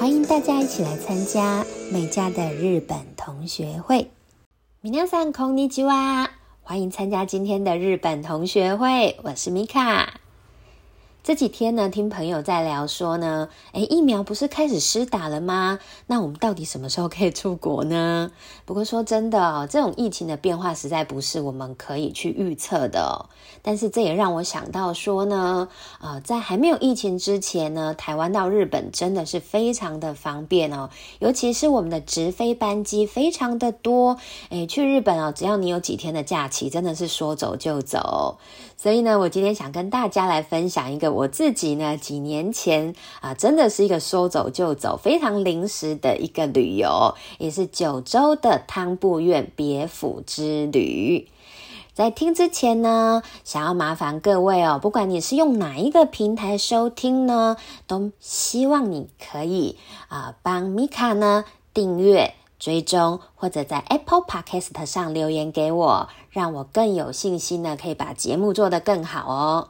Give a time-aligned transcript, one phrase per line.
[0.00, 4.10] 欢迎大家一起来参加美家的日本同学会。
[4.82, 6.28] 皆さんこんにちは，
[6.62, 10.09] 欢迎参加今天的日本同学会，我是米卡。
[11.31, 15.79] 这几天呢，听朋友在聊说呢，诶，疫苗不是开始施打了吗？
[16.07, 18.33] 那我们到底什么时候可以出国呢？
[18.65, 23.27] 不过说真的哦，这种疫情的变化实在不是我们可以去预测的。
[23.61, 25.69] 但是这也让我想到说呢，
[26.01, 30.89] 呃，在还没有疫情之前呢，台湾到日本真的是非常的方便哦，
[31.19, 34.17] 尤其是我们的直飞班机非常的多。
[34.49, 38.37] 诶，去日本哦，只要你有几天的假期，真的是说走就走。
[38.81, 51.27] 所以呢，我今天想跟大家来分享一个我自己呢几年前啊，真的是一个说走就走、非常临时的一个旅游，也是九州的汤布院别府之旅。
[51.93, 59.77] 在听之前呢，想要麻烦各位哦，不管你是用哪一个平台收听呢，都希望你可以
[60.07, 62.33] 啊帮米卡呢订阅。
[62.61, 69.69] 追踪或者在 Apple Podcast 上留言给我，让我更有信心呢，可以把节目做得更好哦。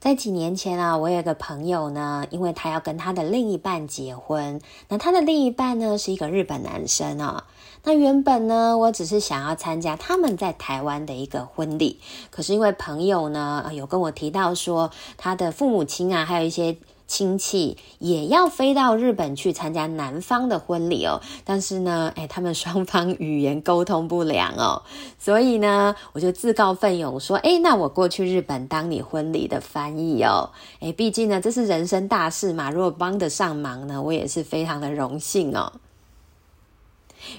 [0.00, 7.44] 在几年前啊，我有个朋友呢，因为他要跟他的另一半结婚，那他的另一半呢是一个日本男生哦。
[7.84, 16.76] 那原本呢，我只是想要参加他们在台湾的一个婚礼，可是因为朋友呢有跟我提到说，他的父母亲啊，还有一些。
[17.08, 24.82] 亲戚也要飞到日本去参加男方的婚礼哦，但是呢， 哎，他们双方语言沟通不良哦，
[25.18, 35.72] 所以呢，我就自告奋勇说，哎，那我过去日本当你婚礼的翻译哦，哎，毕竟呢，这是人生大事嘛，如果帮得上忙呢，我也是非常的荣幸哦。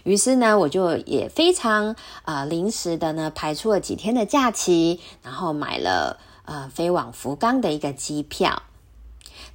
[0.03, 8.63] 于是呢，我就也非常呃临时的呢排出了几天的假期，然后买了呃飞往福冈的一个机票。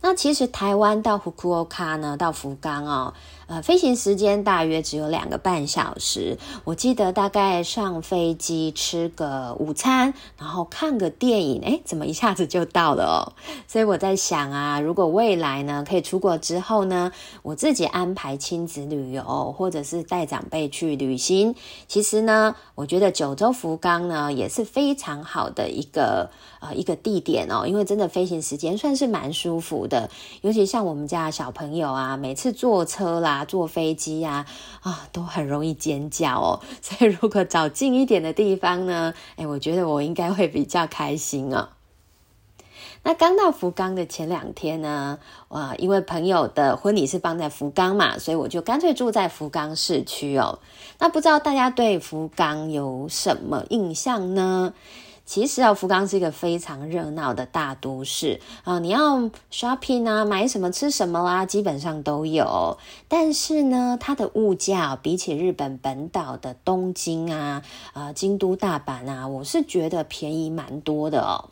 [0.06, 3.14] 那其实台湾到福库欧卡呢，到福冈哦。
[3.46, 6.38] 呃，飞行时间大约只有两个半小时。
[6.64, 13.20] 我记得大概上飞机吃个午餐，然后看个电影，哎，怎么一下子就到了哦？
[13.68, 17.12] 所以我在想啊，如果未来呢可以出国之后呢，
[17.42, 21.54] 我自己安排亲子旅游，或者是带长辈去旅行，
[21.86, 26.30] 其实呢，我觉得九州福冈呢也是非常好的一个
[26.60, 30.08] 呃一个地点哦，因为真的飞行时间算是蛮舒服的，
[30.40, 33.33] 尤其像我们家小朋友啊，每次坐车啦。
[33.42, 34.44] 坐飞机呀，
[34.82, 36.60] 啊，都很容易尖叫哦。
[36.82, 41.70] 所以如果找近一点的地方呢，哎，我觉得我应该会比较开心哦。
[43.06, 45.18] 那刚到福冈的前两天呢，
[45.48, 50.58] 哇，因为朋友的婚礼是放在福冈嘛，所以我就干脆住在福冈市区哦。
[50.98, 54.72] 那不知道大家对福冈有什么印象呢？
[55.26, 62.76] 其实啊，福冈是一个非常热闹的大都市啊，你要 shopping 啊，买什么吃什么啦，基本上都有。
[63.08, 67.62] 但是呢，它的物价比起日本本岛的东京啊、
[67.94, 71.48] 啊京都、大阪啊，我是觉得便宜蛮多的哦。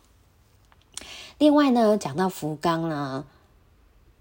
[1.38, 3.24] 另外呢，讲到福冈呢，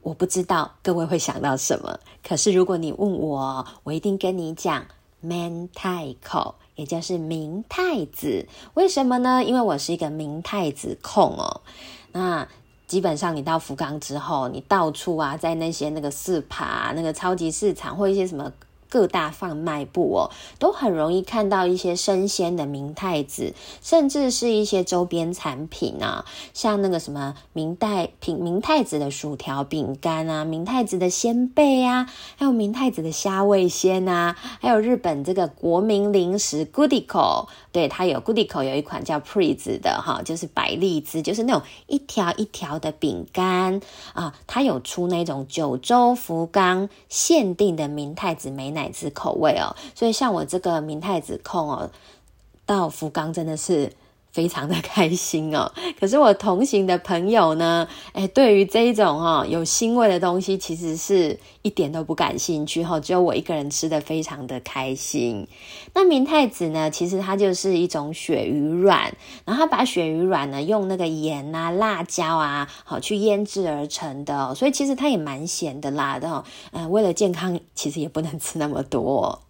[0.02, 4.86] 我不知道各位会想到什么，可是如果你问我，我一定跟你讲
[5.22, 6.56] man 太口。
[6.76, 9.44] 也就是明太子，为什么呢？
[9.44, 11.62] 因为我是一个明太子控哦。
[12.12, 12.48] 那
[12.88, 18.52] 基本上你到福冈之后，你到处啊，在那些那个市爬、那个超级市场或一些什么。
[18.92, 20.30] 各大贩卖部哦，
[20.60, 43.80] 都很容易看到一些生鲜的明太子，甚至是一些周边产品啊，像那个什么明太品明太子的薯条饼干啊，明太子的鲜贝啊，还有明太子的虾味鲜啊，还有日本这个国民零食 Goodico，对它有 Goodico 有一款叫 Priz 的哈，就是百利滋，就是那种一条一条的饼干
[44.12, 48.81] 啊，它有出那种九州福冈限定的明太子美奶。
[48.82, 51.92] 奶子口味哦，所以像我这个明太子控哦，
[52.66, 53.94] 到福冈真的是
[54.32, 55.72] 非常的开心哦。
[56.00, 63.00] 可是我同行的朋友呢，哎，对于这一种哈有腥味的东西，其实是一点都不感兴趣哈。
[63.00, 65.48] 只有我一个人吃的非常的开心。
[65.94, 69.14] 那明太子呢，其实它就是一种鳕鱼卵，
[69.46, 76.44] 然后把鳕鱼卵呢用那个盐啊、辣椒啊，好去腌制而成的，所以其实它也蛮咸的辣的。
[76.72, 79.42] 嗯，为了健康，其实也不能吃那么多。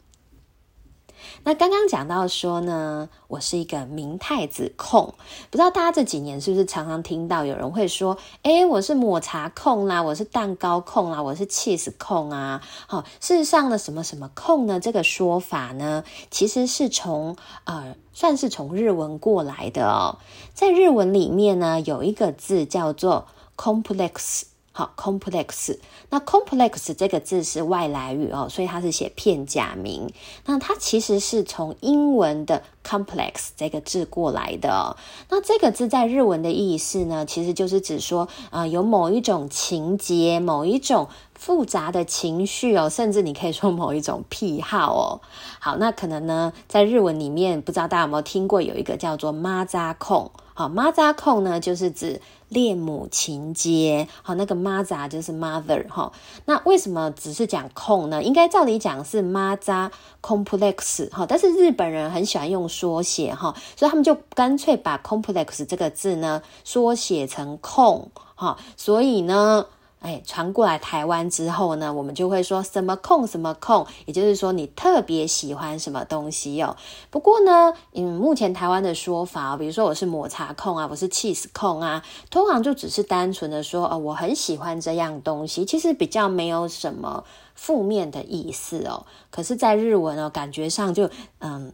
[1.44, 5.16] 那刚刚讲到说呢，我是一个明太子控，
[5.50, 12.62] 不知道大家这几年是不是常常听到有人会说，哎，我是抹茶控啦，我是蛋糕控啦，我是 cheese 控啊。
[12.86, 14.80] 好，事实上呢，什么什么控呢？
[14.80, 20.20] 这个说法呢，其实是从呃，算是从日文过来的哦。
[20.54, 23.26] 在日文里面呢，有一个字叫做
[23.58, 24.44] complex
[24.74, 25.78] 好，complex。
[26.10, 30.10] 那 complex 这个字是外来语哦，所以它是写片假名。
[30.46, 34.96] 那它其实是从英文的 complex 这个字过来的。
[35.30, 45.20] 那这个字在日文的意思呢，其实就是指说，啊，有某一种情节，某一种复杂的情绪哦，甚至你可以说某一种癖好哦。
[45.60, 50.32] 好，那可能呢，在日文里面，不知道大家有没有听过有一个叫做妈扎控。
[50.62, 54.08] 好，妈扎控呢，就是指恋母情节。
[54.22, 56.12] 好，那个妈扎就是 mother 哈。
[56.46, 58.22] 那为什么只是讲控呢？
[58.22, 59.92] 应该照理讲是妈扎
[60.22, 61.26] complex 哈。
[61.28, 68.56] 但是日本人很喜欢用缩写哈，所以他们就干脆把 complex 这个字呢缩写成控哈。
[68.78, 69.66] 所以呢。
[70.02, 76.76] 哎，传过来台湾之后呢，我们就会说什么控什么控，也就是说你特别喜欢什么东西哦。
[77.12, 89.06] 不过呢，嗯，目前台湾的说法，比如说我是抹茶控啊，我是 cheese 控啊，通常就只是单纯的说，哦，我很喜欢这样东西，其实比较没有什么负面的意思哦。
[89.30, 91.08] 可是，在日文哦，感觉上就
[91.42, 91.72] 嗯，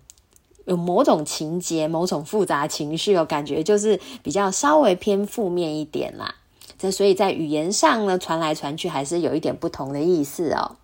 [0.65, 6.35] 有某种情节、某种复杂情绪哦，感觉就是比较稍微偏负面一点啦。
[6.77, 10.75] 这所以在语言上呢，传来传去还是有一点不同的意思哦。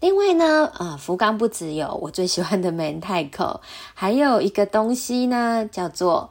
[0.00, 3.60] 另外呢，啊，福冈不只有我最喜欢的 明太口，
[3.94, 6.30] 还有一个东西呢，叫做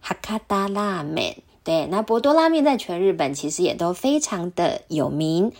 [0.00, 1.42] 哈卡达拉面。
[1.62, 5.52] 对，那博多拉面在全日本其实也都非常的有名。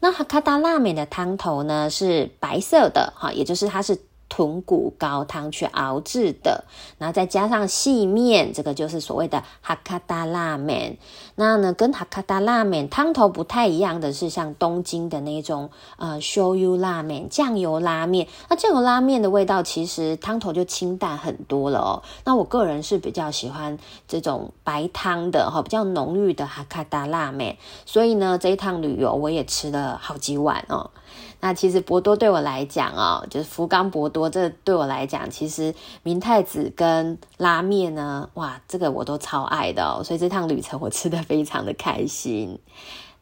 [0.00, 4.00] 那哈卡达拉面的汤头呢是白色的，哈，也就是它是。
[4.30, 6.64] 豚骨高汤去熬制的，
[6.96, 10.96] 然后再加上细面，这个就是所谓的哈卡达拉面。
[11.34, 18.28] 那呢，跟哈卡达拉面汤头不太一样的是，像东京的那种呃醤油拉面、酱油拉面。
[18.48, 22.02] 那酱油拉面的味道其实汤头就清淡很多了哦。
[22.24, 27.58] 那我个人是比较喜欢这种白汤的哈，比较浓郁的哈卡达拉面。
[27.84, 30.90] 所以呢，这一趟旅游我也吃了好几碗哦。
[31.42, 42.58] 那其实博多对我来讲哦，就是福冈博多，我这对我来讲，其实明太子跟拉面呢，哇，这个我都超爱的哦，所以这趟旅程我吃的非常的开心。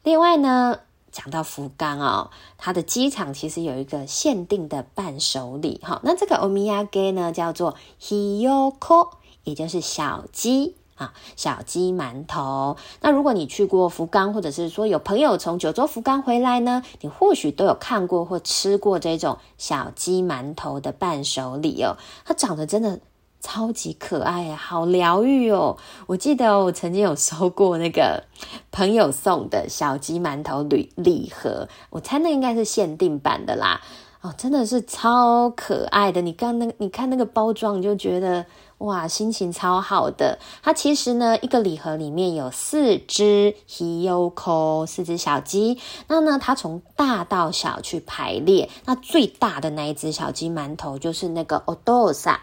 [0.03, 0.79] 另外呢，
[1.11, 9.09] 讲到福冈哦，它的机场其实有一个限定的伴手礼哈，那这个欧米亚给呢叫做 hiyoko，
[9.43, 10.75] 也就是小鸡。
[10.99, 12.75] 啊，小鸡馒头。
[12.99, 21.95] 那如果你去过福冈，或者是说有朋友从九州福冈回来呢，你或许都有看过或吃过这种小鸡馒头的伴手礼哦。
[22.25, 22.99] 它长得真的
[23.39, 25.77] 超级可爱，好疗愈哦。
[26.07, 28.25] 我记得我曾经有收过那个
[28.69, 33.79] 朋友送的小鸡馒头礼礼盒，我猜那应该是限定版的啦。
[34.19, 36.19] 哦，真的是超可爱的。
[36.19, 38.45] 你刚那，你看那个包装，你就觉得。
[38.79, 40.39] 哇，心情超好的。
[40.63, 45.77] 它其实呢，一个礼盒里面有四只 hiyoko，四只小鸡。
[46.07, 48.69] 那呢，它从大到小去排列。
[48.85, 52.37] 那最大的那一只小鸡馒头就是那个 odosa，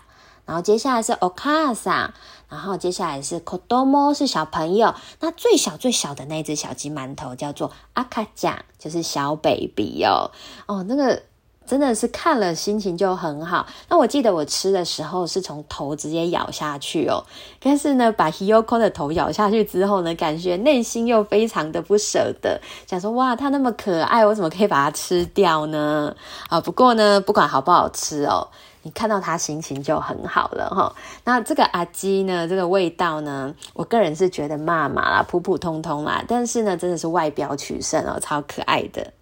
[0.44, 2.10] 然后接下来是 okasa，
[2.50, 4.94] 然后接下来是 kodomo，是小朋友。
[5.20, 10.30] 那最小最小的那只小鸡馒头叫做 akaja，就是小 baby 哦。
[10.66, 11.22] 哦，那个。
[11.66, 13.66] 真的是看了心情就很好。
[13.88, 17.22] 那我记得我吃的时候是从头直接咬下去哦，
[17.60, 26.14] 但是呢，把 Hiyoko 的头咬下去之后呢，感觉内心又非常的不舍得，想说哇，它那么可爱，我怎么可以把它吃掉呢？
[26.48, 28.48] 啊，不过呢，不管好不好吃哦，
[28.82, 30.94] 你看到它心情就很好了哈。
[31.24, 39.12] 那这个阿基呢，这个味道呢，我个人是觉得骂骂啦，普普通通啦，但是呢，真的是外表取胜哦，超可爱的。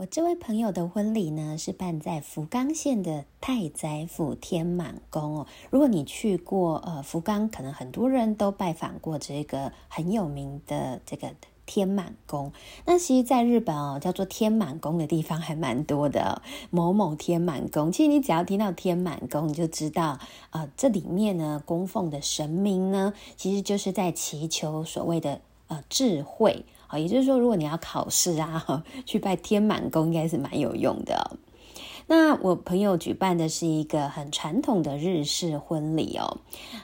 [0.00, 5.46] 我这位朋友的婚礼呢，是办在福冈县的太宰府天满宫哦。
[5.68, 11.34] 如果你去过呃福冈，可能很多人都拜访过这个很有名的这个
[11.66, 12.50] 天满宫。
[12.86, 16.40] 那其实，在日本哦，叫做天满宫的地方还蛮多的。
[16.70, 26.64] 某某天满宫，其实你只要听到天满宫，你就知道啊，这里面呢供奉的神明呢，其实就是在祈求所谓的呃智慧。
[26.90, 31.36] 好，也就是说，如果你要考试啊，去拜天满宫应该是蛮有用的。
[32.08, 36.38] 那我朋友举办的是一个很传统的日式婚礼哦，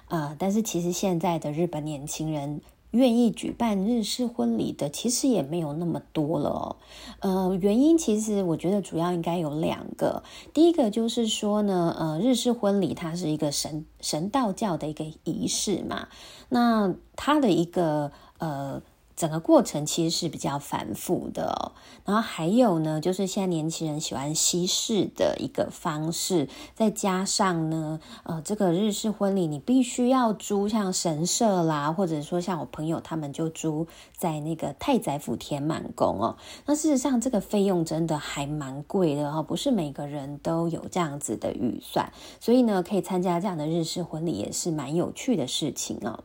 [0.07, 2.61] 呃，但是其实现在的日本年轻人
[2.93, 6.77] 愿意举办日式婚礼的，其实也没有那么多了。
[7.19, 10.23] 呃，原因其实我觉得主要应该有两个。
[10.55, 16.07] 第一个就是说呢，呃，日式婚礼它是一个神神道教的一个仪式嘛，
[16.49, 18.81] 那它的一个呃。
[19.17, 21.73] 整个过程其实是比较繁复的，
[22.05, 36.37] 然后还有呢，就是现在年轻人喜欢西式的一个方式，再加上呢，呃，这个日式婚礼你必须要租像神社啦，或者说像我朋友他们就租在那个太宰府填满宫哦。
[36.67, 46.23] 那事实上这个费用真的还蛮贵的哈，不是每个人都有这样子的预算，所以呢，可以参加这样的日式婚礼也是蛮有趣的事情哦。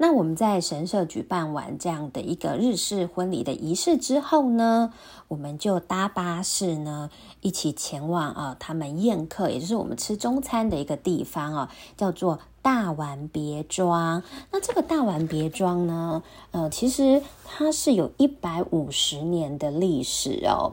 [0.00, 4.92] 那我们在神社举办完这样的一个日式婚礼的仪式之后呢，
[5.26, 14.22] 我们就搭巴士呢，一起前往啊他们宴客，也就是我们吃中餐的一个地方啊，叫做大丸别庄。
[14.52, 20.72] 那这个大丸别庄呢，呃，其实它是有一百五十年的历史哦。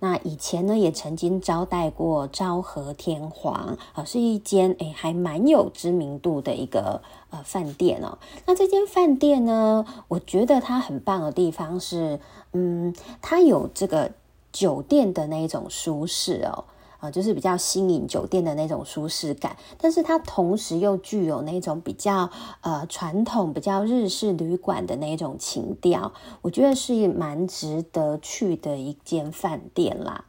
[0.00, 7.02] 那以前呢，也曾经招待过昭和天皇啊，是一间诶还蛮有知名度的一个
[7.32, 8.16] 呃饭店哦。
[8.46, 12.20] 那这间饭店呢，我觉得它很棒的地方是，
[12.52, 14.12] 嗯，它有这个
[14.52, 16.66] 酒店的那一种舒适哦。
[17.02, 26.12] 啊，就是比较新颖酒店的那种舒适感，但是它同时又具有那种比较呃传统、比较日式旅馆的那种情调，
[26.42, 30.26] 我觉得是蛮值得去的一间饭店啦。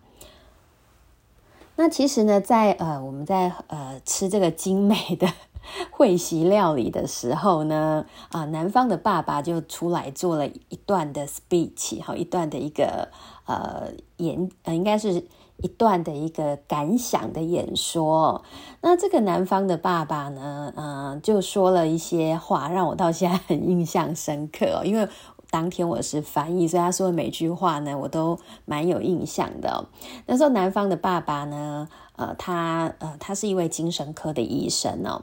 [1.76, 5.32] 那其实呢，在呃我们在呃吃这个精美的
[5.92, 13.10] 会席料理的时候呢，啊，男方的爸爸就出来做了一段的 speech，好，一段的一个
[13.46, 15.28] 呃演，呃，应该是。
[15.58, 18.44] 一段的一个感想的演说，
[18.82, 24.82] 那这个男方的爸爸呢，嗯，就说了一些话，让我到现在很印象深刻。
[24.84, 25.08] 因为
[25.54, 29.86] 当天我是翻译，所以他说的每句话呢，我都蛮有印象的。
[30.26, 35.22] 那时候男方的爸爸呢，呃，他呃，他是一位精神科的医生哦。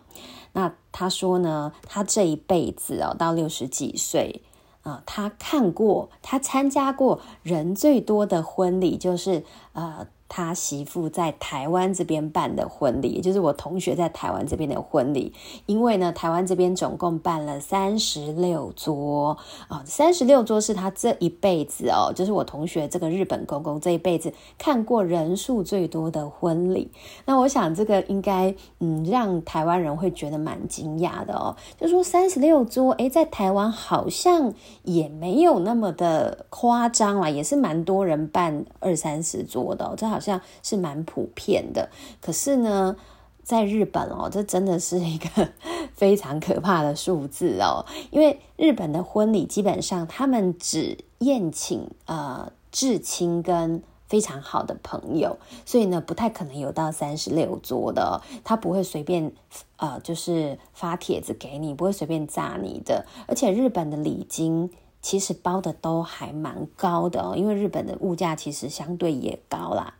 [0.52, 4.42] 那他说呢，他这一辈子哦，到六十几岁
[4.82, 10.06] 啊，他看过，他参加过人最多的婚礼，就是呃。
[10.32, 15.34] 他媳妇在台湾这边办的婚礼，也就是我同学在台湾这边的婚礼。
[15.66, 26.92] 因为呢，台湾这边总共办了三十六桌啊，三十六桌是他这一辈子哦，就是我同学这个日本公公这一辈子看过人数最多的婚礼。
[27.24, 31.56] 那我想这个应该嗯，让台湾人会觉得蛮惊讶的哦。
[31.76, 40.19] 就说三十六桌，诶，在台湾好像也没有那么的夸张啦，也是蛮多人办二三十桌的，这好。
[40.20, 41.88] 好像是蛮普遍的，
[42.20, 42.94] 可是呢，
[43.42, 45.48] 在日本哦，这真的是一个
[45.96, 47.86] 非常可怕的数字哦。
[48.10, 58.20] 因为日本的婚礼基本上他们只宴请呃至亲跟非常好的朋友，所以呢，不太可能有到三十六桌的。
[58.44, 59.32] 他不会随便
[59.78, 63.06] 呃，就是发帖子给你，不会随便炸你的。
[63.26, 64.70] 而且日本的礼金。
[65.02, 69.94] 其实包的都还蛮高的哦，因为日本的物价其实相对也高啦。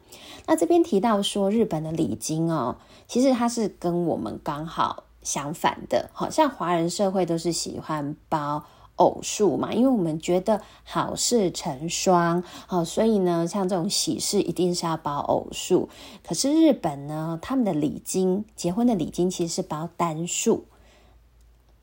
[0.47, 2.77] 那这边提到说日本的礼金哦，
[3.07, 6.11] 其实它是跟我们刚好相反的。
[6.13, 8.65] 好像华人社会都是喜欢包
[8.97, 15.89] 偶数嘛，因为我们觉得好事成双，好，所以呢，像这种喜事一定是要包偶数。
[16.27, 20.65] 可是日本呢，他们的礼金，结婚的礼金其实是包单数。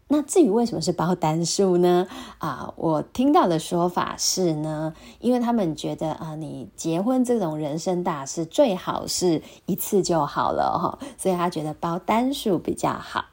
[0.10, 2.08] 那至于为什么是包单数呢？
[2.38, 13.26] 啊，我听到的说法是呢，因为他们觉得啊，你结婚这种人生大事最好是一次就好了哈，所以他觉得包单数比较好。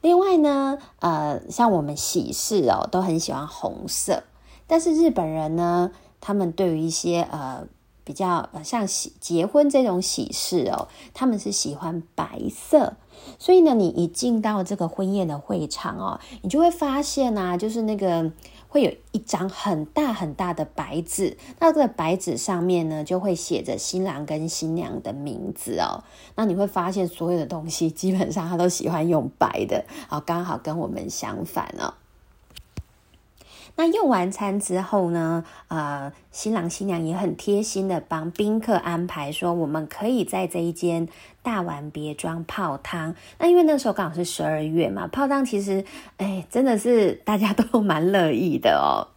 [0.00, 4.22] 另外呢，呃，像我们喜事哦，都很喜欢红色，
[4.66, 7.66] 但是日本人呢，他们对于一些呃。
[8.06, 12.94] 比较呃像喜结婚这种喜事哦，他们是喜欢白色，
[13.38, 18.30] 所以呢，你一进到这个婚宴的会场哦，你就会发现啊，就是那个
[18.68, 26.02] 会有一张很大很大的白纸，那这个白纸上面呢，就会写着新郎跟新娘的名字哦，
[26.34, 31.94] 那你会发现所有的东西基本上他都喜欢用白的，好，刚好跟我们相反哦。
[33.76, 35.44] 那用完餐之后呢？
[35.68, 41.06] 呃，新郎新娘也很贴心的帮宾客安排说，我们可以在这一间
[41.42, 43.14] 大碗别庄泡汤。
[43.38, 45.84] 那因为那时候刚好是十二月嘛，泡汤其实，
[46.16, 49.15] 哎，真的是大家都蛮乐意的哦。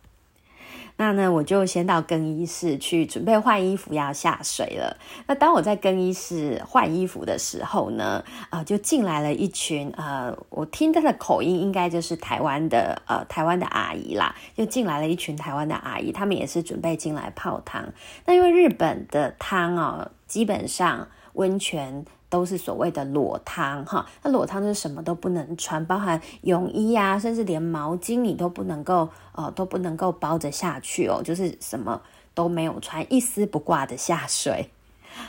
[1.02, 4.98] 那呢，我就先到更衣室去准备换衣服，要下水了。
[5.28, 17.94] 那当我在更衣室换衣服的时候呢，呃，就进来了一群呃，我听他的口音应该就是台湾的呃台湾的阿姨啦，就进来了一群台湾的阿姨，他们也是准备进来泡汤。
[18.26, 22.06] 那因为日本的汤哦，基本上温泉。
[22.30, 32.00] 都是所谓的裸汤哈，那裸汤就是什么都不能穿，包含泳衣啊，甚至连毛巾你都不能够呃都不能够包着下去哦，就是什么
[32.36, 34.70] 都没有穿，一丝不挂的下水。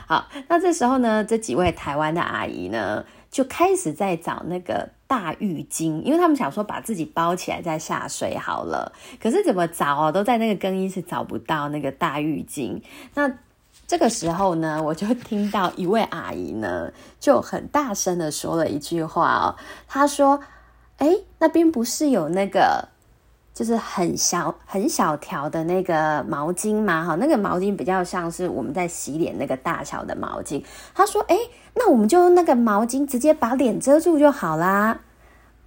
[0.06, 12.82] 好，那这时候呢，这几位台湾的阿姨呢就开始在找那个大浴巾，因为他们想说把自己包起来再下水好了，可是怎么找哦，都在那个更衣室找不到那个大浴巾，
[13.14, 13.32] 那。
[13.90, 19.56] 这个时候呢， 我就听到一位阿姨呢，就很大声的说了一句话哦。
[19.88, 20.38] 她说
[20.98, 21.08] ：“哎，
[21.40, 22.88] 那边不是有那个，
[23.52, 27.04] 就是很小很小条的那个毛巾吗？
[27.04, 30.62] 哈，那个毛巾比较像是我们在洗脸那个大小的毛巾。”
[30.94, 31.36] 她说：“哎，
[31.74, 35.00] 那我们就用那个毛巾直接把脸遮住就好啦。”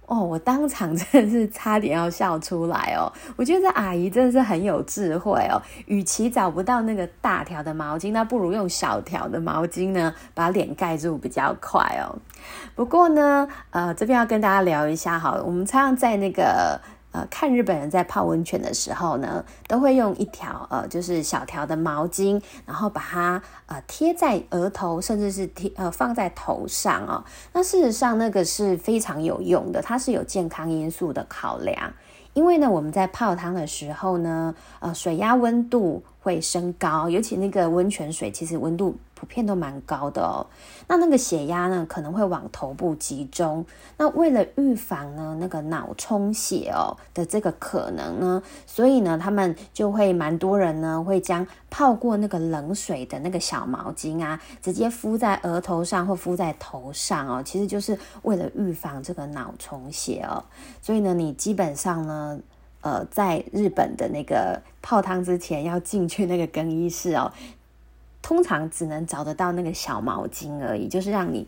[0.06, 3.10] 哦，我当场真的是差点要笑出来哦！
[3.36, 5.60] 我觉得这阿姨真的是很有智慧哦。
[5.86, 12.16] 与其找不到那个大条的毛巾，那不如用小条的毛巾呢，把脸盖住比较快哦。
[12.74, 16.80] 不过呢，呃，这边要跟大家聊一下哈，我们常常在那个。
[17.14, 27.22] 呃，看日本人在泡温泉的时候呢，都会用一条呃，就是小条的毛巾，然后把它呃贴在额头，甚至是贴呃放在头上哦。
[27.52, 31.92] 那事实上那个是非常有用的，它是有健康因素的考量。
[32.32, 40.44] 因为呢，我们在泡汤的时候呢，呃，水压温度会升高，尤其那个温泉水，其实温度普遍都蛮高的哦。
[40.86, 43.64] 那那个血压呢，可能会往头部集中。
[43.96, 60.44] 那为了预防呢，那个脑充血哦的这个可能呢，所以呢，他们就会蛮多人呢，会将泡过那个冷水的那个小毛巾啊，直接敷在额头上或敷在头上哦，其实就是为了预防这个脑充血哦。
[60.82, 62.38] 所以呢，你基本上呢。
[62.84, 67.32] 呃，在日本的那个泡汤之前要进去那个更衣室哦，
[68.24, 71.46] 通常只能找得到那个小毛巾而已，就是让你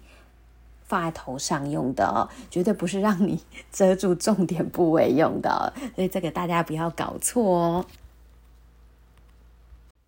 [0.84, 3.40] 放在头上用的哦，绝对不是让你
[3.72, 7.86] 遮住重点部位用的，所以这个大家不要搞错哦。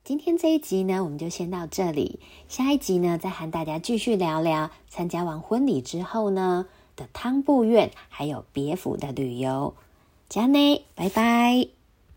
[0.04, 9.72] 今天这一集呢，我们就先到这里，下一集呢，再和大家继续聊聊参加完婚礼之后呢的汤布院，还有别府的旅游。
[10.28, 11.77] 加内，拜拜。